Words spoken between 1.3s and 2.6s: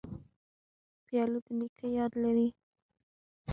د نیکه یاد لري.